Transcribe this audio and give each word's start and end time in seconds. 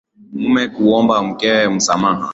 Mume 0.33 0.67
kuomba 0.67 1.23
mkewe 1.23 1.69
msamaha 1.69 2.29